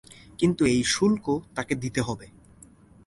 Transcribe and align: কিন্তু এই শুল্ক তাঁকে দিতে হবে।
কিন্তু 0.39 0.61
এই 0.65 0.81
শুল্ক 0.85 1.25
তাঁকে 1.55 1.73
দিতে 1.75 2.01
হবে। 2.01 2.27